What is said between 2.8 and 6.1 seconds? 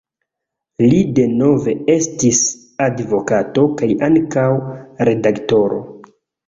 advokato kaj ankaŭ redaktoro.